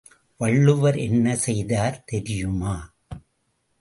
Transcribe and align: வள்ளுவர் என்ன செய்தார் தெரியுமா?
வள்ளுவர் 0.37 0.97
என்ன 0.97 1.35
செய்தார் 1.35 2.01
தெரியுமா? 2.05 2.75